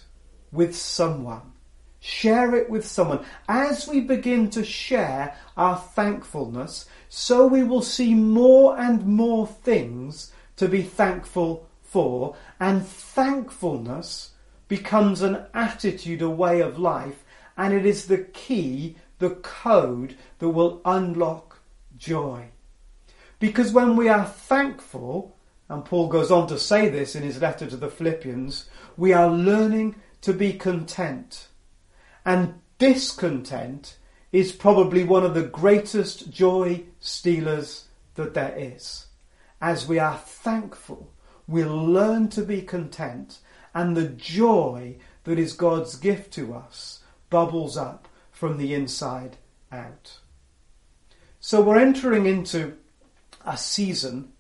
with 0.50 0.74
someone. 0.74 1.51
Share 2.00 2.55
it 2.55 2.69
with 2.69 2.88
someone. 2.88 3.25
As 3.50 3.86
we 3.86 4.00
begin 4.00 4.50
to 4.51 4.63
share 4.63 5.36
our 5.57 5.75
thankfulness, 5.75 6.86
so 7.10 7.46
we 7.46 7.63
will 7.63 7.81
see 7.81 8.15
more 8.15 8.79
and 8.79 9.05
more 9.05 9.46
things 9.46 10.31
to 10.55 10.69
be 10.69 10.81
thankful 10.81 11.67
for, 11.81 12.34
and 12.62 12.88
thankfulness 12.88 14.31
becomes 14.69 15.22
an 15.22 15.48
attitude, 15.53 16.22
a 16.22 16.29
way 16.29 16.62
of 16.62 16.79
life, 16.79 17.25
and 17.57 17.74
it 17.74 17.86
is 17.86 18.05
the 18.05 18.19
key, 18.19 18.96
the 19.19 19.31
code 19.31 20.15
that 20.39 20.48
will 20.48 20.81
unlock 20.86 21.60
joy. 21.98 22.51
Because 23.39 23.72
when 23.72 23.96
we 23.96 24.10
are 24.10 24.25
thankful, 24.25 25.38
and 25.70 25.86
Paul 25.86 26.08
goes 26.08 26.32
on 26.32 26.48
to 26.48 26.58
say 26.58 26.89
this 26.89 27.15
in 27.15 27.24
his 27.24 27.41
letter 27.41 27.67
to 27.67 27.77
the 27.77 27.89
Philippians, 27.89 28.70
we 28.96 29.13
are 29.13 29.29
learning 29.29 29.96
to 30.22 30.34
be 30.34 30.53
content. 30.53 31.48
And 32.25 32.56
discontent 32.77 33.98
is 34.32 34.51
probably 34.51 35.03
one 35.03 35.24
of 35.24 35.34
the 35.34 35.44
greatest 35.44 36.32
joy 36.32 36.84
stealers 37.00 37.86
that 38.15 38.34
there 38.34 38.56
is. 38.58 39.08
As 39.62 39.88
we 39.88 40.00
are 40.00 40.17
thankful, 40.17 41.12
we'll 41.48 41.75
learn 41.75 42.29
to 42.29 42.41
be 42.44 42.62
content, 42.62 43.39
and 43.74 43.96
the 43.96 44.10
joy 44.10 44.98
that 45.24 45.39
is 45.39 45.53
God's 45.53 45.96
gift 45.96 46.34
to 46.34 46.53
us 46.53 47.03
bubbles 47.29 47.77
up 47.77 48.08
from 48.32 48.58
the 48.58 48.74
inside 48.74 49.38
out. 49.72 50.20
So 51.39 51.62
we're 51.62 51.79
entering 51.79 52.25
into 52.25 52.77
a 53.48 53.58
season 53.58 54.34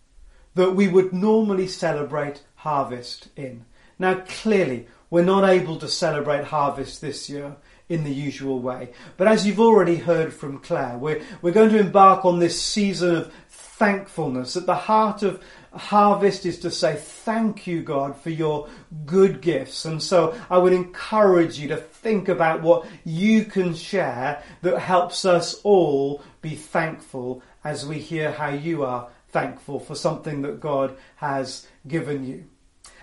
that 0.55 0.71
we 0.71 0.87
would 0.87 1.13
normally 1.13 1.67
celebrate 1.67 2.41
harvest 2.55 3.29
in. 3.35 3.65
Now, 3.99 4.23
clearly, 4.27 4.87
we're 5.09 5.23
not 5.23 5.47
able 5.47 5.77
to 5.77 5.87
celebrate 5.87 6.45
harvest 6.45 7.01
this 7.01 7.29
year 7.29 7.55
in 7.89 8.03
the 8.03 8.13
usual 8.13 8.59
way. 8.59 8.89
But 9.15 9.27
as 9.27 9.47
you've 9.47 9.59
already 9.59 9.95
heard 9.95 10.33
from 10.33 10.59
Claire, 10.59 10.97
we're, 10.97 11.21
we're 11.41 11.53
going 11.53 11.69
to 11.69 11.79
embark 11.79 12.25
on 12.25 12.39
this 12.39 12.61
season 12.61 13.15
of 13.15 13.33
thankfulness. 13.49 14.57
At 14.57 14.65
the 14.65 14.75
heart 14.75 15.23
of 15.23 15.41
harvest 15.71 16.45
is 16.45 16.59
to 16.59 16.71
say 16.71 16.95
thank 16.95 17.65
you, 17.67 17.83
God, 17.83 18.17
for 18.17 18.29
your 18.29 18.67
good 19.05 19.41
gifts. 19.41 19.85
And 19.85 20.03
so 20.03 20.37
I 20.49 20.57
would 20.57 20.73
encourage 20.73 21.59
you 21.59 21.69
to 21.69 21.77
think 21.77 22.27
about 22.27 22.61
what 22.61 22.87
you 23.05 23.45
can 23.45 23.73
share 23.73 24.43
that 24.63 24.79
helps 24.79 25.23
us 25.23 25.61
all 25.63 26.21
be 26.41 26.55
thankful 26.55 27.41
as 27.67 27.85
we 27.85 27.99
hear 27.99 28.31
how 28.31 28.47
you 28.47 28.85
are 28.85 29.09
thankful 29.27 29.77
for 29.77 29.93
something 29.93 30.41
that 30.41 30.61
God 30.61 30.95
has 31.17 31.67
given 31.85 32.25
you. 32.25 32.45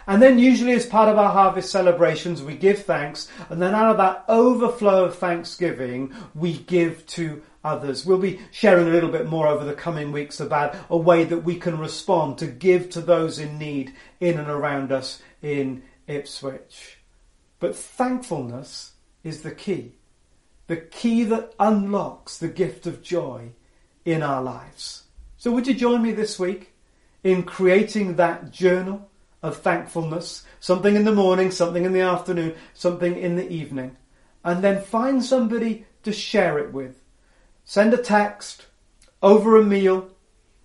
And 0.07 0.23
then 0.23 0.39
usually 0.39 0.73
as 0.73 0.87
part 0.87 1.11
of 1.11 1.19
our 1.19 1.31
harvest 1.31 1.71
celebrations, 1.71 2.43
we 2.43 2.57
give 2.57 2.83
thanks. 2.83 3.29
And 3.51 3.61
then 3.61 3.75
out 3.75 3.91
of 3.91 3.99
that 3.99 4.25
overflow 4.27 5.05
of 5.05 5.19
thanksgiving, 5.19 6.15
we 6.35 6.55
give 6.57 7.07
to 7.09 7.43
others. 7.63 8.07
We'll 8.07 8.17
be 8.17 8.41
sharing 8.53 8.89
a 8.89 8.91
little 8.91 9.11
bit 9.11 9.27
more 9.27 9.49
over 9.49 9.67
the 9.67 9.75
coming 9.75 10.13
weeks 10.13 10.41
about 10.41 10.75
a 10.89 10.97
way 10.97 11.25
that 11.25 11.45
we 11.45 11.57
can 11.57 11.79
respond 11.79 12.39
to 12.39 12.47
give 12.47 12.89
to 12.91 13.03
those 13.03 13.39
in 13.39 13.59
need 13.59 13.93
in 14.19 14.39
and 14.39 14.49
around 14.49 14.93
us 14.93 15.21
in 15.43 15.83
Ipswich. 16.07 17.01
But 17.61 17.77
thankfulness 17.77 18.93
is 19.23 19.43
the 19.43 19.55
key. 19.55 19.97
The 20.69 20.79
key 20.79 21.25
that 21.25 21.53
unlocks 21.61 22.39
the 22.39 22.49
gift 22.49 22.87
of 22.87 23.03
joy 23.03 23.53
in 24.05 24.23
our 24.23 24.43
lives. 24.43 25.05
So 25.37 25.51
would 25.53 25.67
you 25.67 25.75
join 25.75 26.03
me 26.03 26.13
this 26.13 26.39
week 26.39 26.73
in 27.23 27.43
creating 27.43 28.17
that 28.17 28.51
journal? 28.51 29.11
of 29.45 29.59
thankfulness, 29.59 30.43
something 30.59 30.97
in 30.97 31.05
the 31.05 31.13
morning, 31.13 31.51
something 31.51 31.85
in 31.85 31.93
the 31.93 32.01
afternoon, 32.01 32.55
something 32.73 33.15
in 33.15 33.37
the 33.37 33.47
evening, 33.53 33.95
and 34.43 34.65
then 34.65 34.81
find 34.83 35.23
somebody 35.23 35.85
to 36.03 36.15
share 36.15 36.59
it 36.59 36.73
with. 36.73 36.99
Send 37.63 37.93
a 37.93 37.99
text, 37.99 38.65
over 39.23 39.59
a 39.59 39.63
meal, 39.63 40.09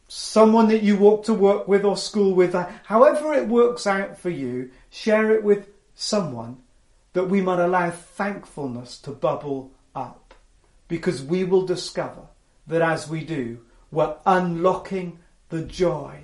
someone 0.08 0.70
that 0.70 0.82
you 0.82 0.96
walk 0.96 1.26
to 1.26 1.34
work 1.34 1.68
with 1.68 1.84
or 1.84 1.98
school 1.98 2.34
with, 2.34 2.56
uh, 2.56 2.70
however 2.86 3.34
it 3.34 3.50
works 3.50 3.86
out 3.86 4.18
for 4.18 4.30
you, 4.30 4.72
share 4.90 5.34
it 5.34 5.44
with 5.44 5.68
someone 5.94 6.58
that 7.12 7.26
we 7.26 7.42
might 7.42 7.60
allow 7.60 7.90
thankfulness 7.90 8.98
to 9.00 9.12
bubble 9.12 9.72
up. 9.94 10.34
Because 10.88 11.22
we 11.22 11.44
will 11.44 11.66
discover 11.66 12.28
that 12.70 12.82
as 12.82 13.10
we 13.10 13.24
do, 13.24 13.60
we're 13.92 14.16
unlocking 14.26 15.20
the 15.50 15.64
joy. 15.64 16.22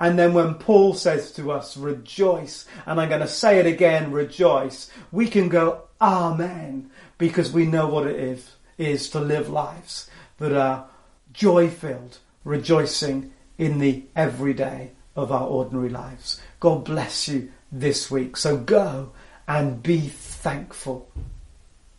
And 0.00 0.18
then 0.18 0.34
when 0.34 0.54
Paul 0.54 0.94
says 0.94 1.30
to 1.32 1.52
us, 1.52 1.76
rejoice, 1.76 2.66
and 2.84 3.00
I'm 3.00 3.08
going 3.08 3.20
to 3.20 3.28
say 3.28 3.60
it 3.60 3.66
again, 3.66 4.10
rejoice, 4.10 4.90
we 5.12 5.28
can 5.28 5.48
go, 5.48 5.82
Amen, 6.00 6.90
because 7.16 7.52
we 7.52 7.64
know 7.64 7.86
what 7.86 8.06
it 8.06 8.16
is, 8.16 8.50
is 8.76 9.08
to 9.10 9.20
live 9.20 9.48
lives 9.48 10.10
that 10.38 10.52
are 10.52 10.86
joy 11.32 11.70
filled, 11.70 12.18
rejoicing 12.42 13.32
in 13.56 13.78
the 13.78 14.04
everyday 14.16 14.90
of 15.14 15.30
our 15.30 15.46
ordinary 15.46 15.88
lives. 15.88 16.40
God 16.58 16.84
bless 16.84 17.28
you 17.28 17.52
this 17.70 18.10
week. 18.10 18.36
So 18.36 18.56
go 18.56 19.12
and 19.46 19.82
be 19.82 20.00
thankful. 20.00 21.08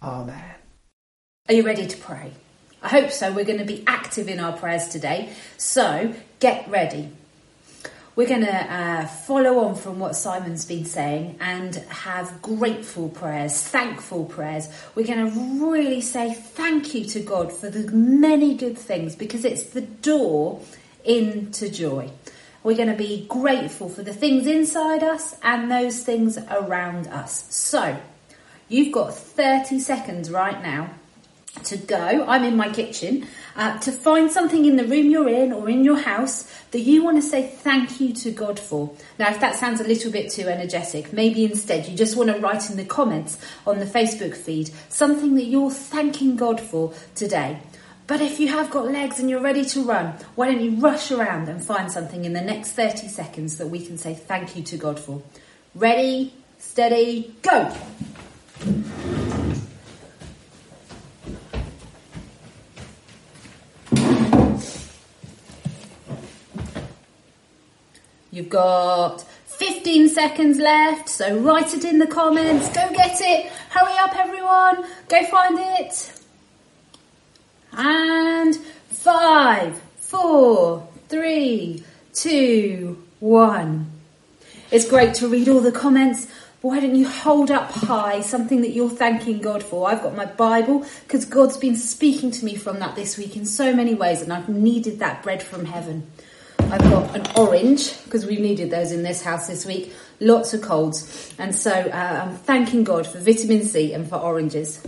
Amen. 0.02 0.56
Are 1.48 1.54
you 1.54 1.64
ready 1.64 1.88
to 1.88 1.98
pray? 1.98 2.32
I 2.86 2.90
hope 2.90 3.10
so. 3.10 3.32
We're 3.32 3.46
going 3.46 3.58
to 3.58 3.66
be 3.66 3.84
active 3.88 4.30
in 4.30 4.40
our 4.40 4.56
prayers 4.56 4.90
today. 4.90 5.34
So 5.58 6.14
get 6.40 6.70
ready. 6.70 7.10
We're 8.16 8.28
going 8.28 8.46
to 8.46 8.54
uh, 8.54 9.08
follow 9.08 9.58
on 9.66 9.74
from 9.74 9.98
what 9.98 10.16
Simon's 10.16 10.66
been 10.66 10.86
saying 10.86 11.38
and 11.42 11.78
have 11.90 12.44
grateful 12.44 13.10
prayers, 13.10 13.60
thankful 13.60 14.26
prayers. 14.26 14.68
We're 14.94 15.08
going 15.08 15.32
to 15.32 15.66
really 15.66 16.00
say 16.00 16.36
thank 16.36 16.94
you 16.94 17.06
to 17.06 17.22
God 17.22 17.52
for 17.52 17.72
the 17.72 17.92
many 17.92 18.54
good 18.54 18.78
things 18.78 19.16
because 19.16 19.46
it's 19.46 19.64
the 19.64 19.82
door 19.82 20.62
into 21.04 21.72
joy. 21.72 22.12
We're 22.62 22.78
going 22.78 22.90
to 22.90 22.96
be 22.96 23.26
grateful 23.28 23.90
for 23.90 24.04
the 24.04 24.14
things 24.14 24.46
inside 24.46 25.02
us 25.02 25.36
and 25.42 25.72
those 25.72 26.04
things 26.04 26.38
around 26.38 27.08
us. 27.08 27.52
So, 27.52 27.98
you've 28.70 28.94
got 28.94 29.16
30 29.16 29.80
seconds 29.80 30.30
right 30.30 30.62
now 30.62 30.92
to 31.64 31.78
go. 31.78 32.26
I'm 32.28 32.44
in 32.44 32.56
my 32.56 32.70
kitchen 32.70 33.28
uh, 33.56 33.78
to 33.80 33.92
find 33.92 34.32
something 34.32 34.66
in 34.66 34.76
the 34.76 34.86
room 34.86 35.10
you're 35.10 35.30
in 35.30 35.54
or 35.54 35.70
in 35.70 35.84
your 35.84 35.98
house 35.98 36.52
that 36.72 36.82
you 36.82 37.04
want 37.04 37.18
to 37.18 37.22
say 37.22 37.48
thank 37.48 38.00
you 38.00 38.14
to 38.14 38.32
God 38.32 38.60
for. 38.60 38.92
Now, 39.18 39.30
if 39.30 39.40
that 39.40 39.56
sounds 39.56 39.80
a 39.80 39.88
little 39.88 40.12
bit 40.12 40.30
too 40.32 40.48
energetic, 40.48 41.14
maybe 41.14 41.46
instead 41.46 41.88
you 41.88 41.96
just 41.96 42.18
want 42.18 42.30
to 42.30 42.40
write 42.40 42.70
in 42.70 42.78
the 42.78 42.86
comments 42.86 43.38
on 43.66 43.80
the 43.80 43.86
Facebook 43.86 44.36
feed 44.36 44.72
something 44.90 45.36
that 45.36 45.46
you're 45.46 45.72
thanking 45.72 46.36
God 46.36 46.60
for 46.60 46.94
today. 47.16 47.60
But 48.08 48.22
if 48.22 48.40
you 48.40 48.50
have 48.50 48.70
got 48.70 48.86
legs 48.86 49.20
and 49.20 49.30
you're 49.30 49.42
ready 49.42 49.66
to 49.66 49.84
run, 49.84 50.14
why 50.36 50.52
don't 50.52 50.62
you 50.62 50.76
rush 50.76 51.12
around 51.12 51.50
and 51.50 51.64
find 51.64 51.92
something 51.92 52.24
in 52.24 52.34
the 52.34 52.42
next 52.42 52.74
30 52.74 53.08
seconds 53.08 53.58
that 53.58 53.68
we 53.68 53.84
can 53.84 53.98
say 53.98 54.14
thank 54.14 54.56
you 54.56 54.64
to 54.64 54.78
God 54.78 55.00
for? 55.00 55.24
Ready, 55.74 56.34
steady, 56.60 57.36
go! 57.42 57.76
You've 68.36 68.50
got 68.50 69.22
15 69.46 70.10
seconds 70.10 70.58
left, 70.58 71.08
so 71.08 71.38
write 71.40 71.74
it 71.74 71.86
in 71.86 72.00
the 72.00 72.06
comments. 72.06 72.68
Go 72.68 72.92
get 72.92 73.22
it. 73.22 73.50
Hurry 73.70 73.94
up, 73.98 74.14
everyone. 74.14 74.84
Go 75.08 75.24
find 75.28 75.58
it. 75.58 76.12
And 77.72 78.58
five, 78.90 79.82
four, 79.96 80.86
three, 81.08 81.86
two, 82.14 83.02
one. 83.22 83.90
It's 84.70 84.90
great 84.90 85.14
to 85.14 85.30
read 85.30 85.48
all 85.48 85.62
the 85.62 85.72
comments. 85.72 86.28
Why 86.60 86.82
don't 86.82 86.96
you 86.96 87.08
hold 87.08 87.52
up 87.52 87.72
high 87.72 88.20
something 88.20 88.60
that 88.64 88.72
you're 88.72 88.90
thanking 88.90 89.40
God 89.40 89.64
for? 89.64 89.88
I've 89.88 90.04
got 90.04 90.14
my 90.14 90.26
Bible 90.26 90.86
because 91.08 91.24
God's 91.24 91.56
been 91.56 91.78
speaking 91.78 92.32
to 92.32 92.44
me 92.44 92.56
from 92.56 92.80
that 92.80 92.98
this 92.98 93.18
week 93.18 93.38
in 93.38 93.46
so 93.46 93.74
many 93.74 93.94
ways, 93.94 94.22
and 94.22 94.34
I've 94.34 94.50
needed 94.50 95.00
that 95.00 95.24
bread 95.24 95.42
from 95.42 95.64
heaven. 95.64 96.12
I've 96.72 96.82
got 96.82 97.16
an 97.16 97.26
orange 97.38 98.04
because 98.04 98.26
we've 98.26 98.40
needed 98.40 98.72
those 98.72 98.92
in 98.92 99.04
this 99.04 99.22
house 99.22 99.48
this 99.48 99.66
week. 99.66 99.94
Lots 100.20 100.54
of 100.54 100.62
colds, 100.62 101.34
and 101.38 101.54
so 101.54 101.72
uh, 101.72 102.26
I'm 102.26 102.36
thanking 102.36 102.84
God 102.84 103.06
for 103.06 103.20
vitamin 103.20 103.64
C 103.64 103.94
and 103.94 104.08
for 104.08 104.16
oranges. 104.16 104.86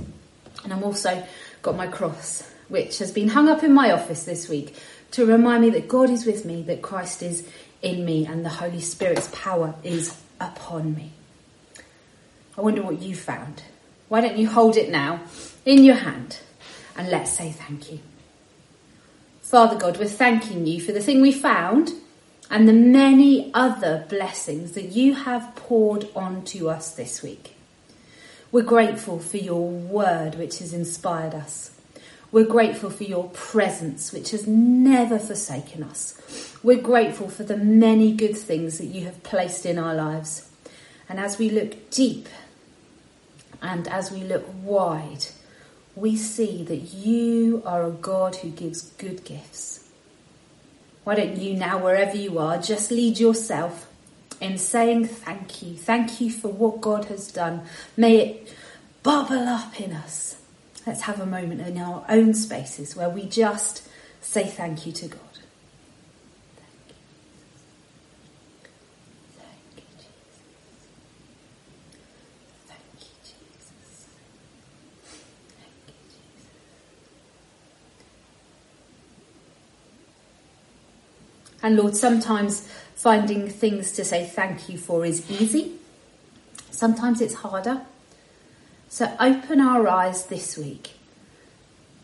And 0.63 0.74
I'm 0.74 0.84
also 0.84 1.25
got 1.62 1.75
my 1.75 1.88
cross, 1.88 2.50
which 2.69 3.00
has 3.00 3.12
been 3.12 3.27
hung 3.27 3.50
up 3.50 3.63
in 3.63 3.74
my 3.74 3.91
office 3.91 4.24
this 4.24 4.50
week 4.50 4.75
to 5.12 5.25
remind 5.25 5.62
me 5.62 5.69
that 5.72 5.88
God 5.88 6.10
is 6.10 6.25
with 6.25 6.46
me, 6.46 6.63
that 6.63 6.81
Christ 6.81 7.22
is 7.22 7.48
in 7.81 8.05
me, 8.05 8.25
and 8.25 8.43
the 8.43 8.50
Holy 8.50 8.81
Spirit's 8.81 9.29
power 9.34 9.75
is 9.84 10.17
upon 10.39 10.96
me. 10.96 11.12
I 12.57 12.62
wonder 12.62 12.81
what 12.81 13.01
you 13.01 13.15
found. 13.15 13.63
Why 14.07 14.22
don't 14.22 14.38
you 14.38 14.48
hold 14.48 14.77
it 14.77 14.89
now 14.89 15.22
in 15.66 15.83
your 15.83 15.96
hand 15.96 16.40
and 16.98 17.09
let's 17.09 17.31
say 17.31 17.51
thank 17.51 17.92
you. 17.92 18.00
Father 19.48 19.77
God, 19.77 19.98
we're 19.98 20.10
thanking 20.10 20.68
you 20.68 20.81
for 20.81 20.92
the 20.92 21.00
thing 21.00 21.22
we 21.22 21.31
found 21.31 21.94
and 22.50 22.68
the 22.68 22.74
many 22.74 23.50
other 23.53 24.05
blessings 24.10 24.74
that 24.74 24.90
you 24.92 25.14
have 25.14 25.55
poured 25.55 26.05
onto 26.14 26.68
us 26.68 26.94
this 26.94 27.24
week. 27.24 27.55
We're 28.51 28.64
grateful 28.64 29.20
for 29.20 29.38
your 29.38 29.66
word, 29.66 30.36
which 30.36 30.60
has 30.60 30.74
inspired 30.74 31.33
us. 31.33 31.72
We're 32.29 32.44
grateful 32.44 32.90
for 32.90 33.05
your 33.05 33.29
presence, 33.29 34.12
which 34.12 34.31
has 34.31 34.46
never 34.46 35.18
forsaken 35.18 35.81
us. 35.81 36.57
We're 36.62 36.81
grateful 36.81 37.29
for 37.29 37.46
the 37.46 37.55
many 37.55 38.12
good 38.12 38.36
things 38.36 38.79
that 38.79 38.88
you 38.88 39.05
have 39.05 39.24
placed 39.24 39.66
in 39.66 39.79
our 39.79 39.96
lives. 39.96 40.50
And 41.07 41.22
as 41.22 41.38
we 41.38 41.50
look 41.50 41.90
deep 41.90 42.27
and 43.62 43.88
as 43.88 44.12
we 44.12 44.25
look 44.25 44.46
wide, 44.62 45.27
we 45.98 46.16
see 46.16 46.64
that 46.64 46.94
you 46.94 47.64
are 47.66 47.83
a 47.83 47.92
God 47.92 48.36
who 48.38 48.50
gives 48.50 48.81
good 48.81 49.25
gifts. 49.25 49.90
Why 51.03 51.16
don't 51.16 51.38
you 51.38 51.55
now, 51.55 51.77
wherever 51.79 52.16
you 52.16 52.38
are, 52.38 52.57
just 52.60 52.92
lead 52.92 53.20
yourself 53.20 53.90
in 54.40 54.57
saying 54.57 55.07
thank 55.07 55.64
you. 55.64 55.75
Thank 55.75 56.22
you 56.22 56.29
for 56.29 56.50
what 56.50 56.81
God 56.81 57.05
has 57.05 57.31
done. 57.31 57.64
May 57.96 58.18
it 58.18 58.55
bubble 59.01 59.48
up 59.48 59.79
in 59.79 59.94
us. 59.94 60.38
Let's 60.86 61.01
have 61.01 61.20
a 61.20 61.25
moment 61.25 61.62
in 61.62 61.77
our 61.77 62.05
own 62.07 62.33
spaces 62.33 62.96
where 62.96 63.10
we 63.10 63.25
just 63.25 63.88
say 64.22 64.46
thank 64.46 64.86
you 64.86 64.92
to 64.92 65.07
God. 65.07 65.26
And 81.61 81.75
Lord, 81.75 81.96
sometimes 81.96 82.67
finding 82.96 83.50
things 83.50 83.91
to 83.93 84.03
say 84.03 84.25
thank 84.25 84.70
you 84.70 84.77
for 84.77 85.05
is 85.05 85.29
easy. 85.29 85.74
Sometimes 86.72 87.22
it's 87.22 87.35
harder. 87.35 87.81
So 88.89 89.15
open 89.20 89.59
our 89.59 89.87
eyes 89.87 90.27
this 90.27 90.57
week. 90.57 90.91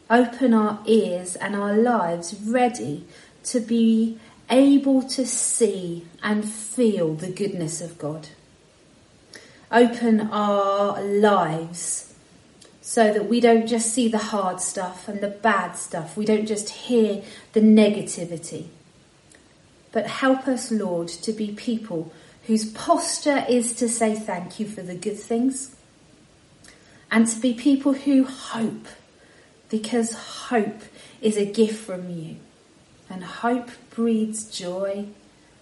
Open 0.10 0.54
our 0.54 0.80
ears 0.86 1.36
and 1.36 1.56
our 1.56 1.76
lives 1.76 2.36
ready 2.44 3.06
to 3.46 3.60
be 3.60 4.20
able 4.50 5.02
to 5.02 5.26
see 5.26 6.06
and 6.22 6.48
feel 6.48 7.14
the 7.14 7.32
goodness 7.32 7.82
of 7.82 7.98
God. 7.98 8.30
Open 9.72 10.22
our 10.32 11.02
lives 11.02 12.14
so 12.82 13.14
that 13.14 13.28
we 13.28 13.40
don't 13.40 13.66
just 13.66 13.94
see 13.94 14.08
the 14.08 14.18
hard 14.18 14.60
stuff 14.60 15.08
and 15.08 15.22
the 15.22 15.30
bad 15.30 15.74
stuff. 15.74 16.18
We 16.18 16.26
don't 16.26 16.46
just 16.46 16.70
hear 16.70 17.24
the 17.54 17.62
negativity 17.62 18.68
but 19.94 20.08
help 20.08 20.48
us, 20.48 20.72
Lord, 20.72 21.08
to 21.08 21.32
be 21.32 21.52
people 21.54 22.12
whose 22.48 22.70
posture 22.72 23.46
is 23.48 23.74
to 23.76 23.88
say 23.88 24.16
thank 24.16 24.60
you 24.60 24.68
for 24.68 24.82
the 24.82 24.96
good 24.96 25.18
things 25.18 25.74
and 27.10 27.28
to 27.28 27.40
be 27.40 27.54
people 27.54 27.94
who 27.94 28.26
hope 28.26 28.88
because 29.70 30.14
hope 30.14 30.82
is 31.22 31.38
a 31.38 31.46
gift 31.46 31.86
from 31.86 32.10
you 32.10 32.38
and 33.10 33.24
hope 33.24 33.70
breeds 33.92 34.46
joy, 34.46 35.06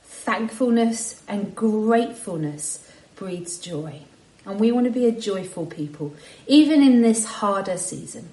thankfulness 0.04 1.22
and 1.28 1.54
gratefulness 1.54 2.90
breeds 3.16 3.60
joy. 3.60 4.02
And 4.46 4.60
we 4.60 4.72
want 4.72 4.86
to 4.86 4.92
be 4.92 5.06
a 5.06 5.12
joyful 5.12 5.66
people, 5.66 6.16
even 6.48 6.82
in 6.82 7.02
this 7.02 7.26
harder 7.26 7.78
season. 7.78 8.30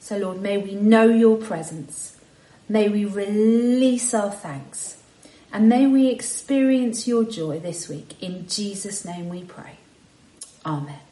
So 0.00 0.18
Lord, 0.18 0.42
may 0.42 0.58
we 0.58 0.74
know 0.74 1.06
your 1.06 1.36
presence 1.36 2.16
May 2.68 2.88
we 2.88 3.04
release 3.04 4.12
our 4.12 4.30
thanks 4.30 4.95
and 5.56 5.70
may 5.70 5.86
we 5.86 6.08
experience 6.08 7.08
your 7.08 7.24
joy 7.24 7.58
this 7.58 7.88
week. 7.88 8.22
In 8.22 8.46
Jesus' 8.46 9.06
name 9.06 9.30
we 9.30 9.42
pray. 9.42 9.78
Amen. 10.66 11.05